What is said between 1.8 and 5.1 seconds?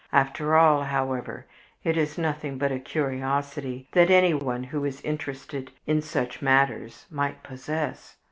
it is nothing but a curiosity that anyone who is